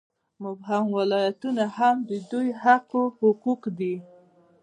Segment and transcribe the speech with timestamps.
[0.43, 3.95] مبهم ولایتونه هم د دوی حقه حقوق دي.